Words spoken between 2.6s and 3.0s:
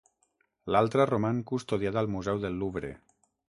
Louvre.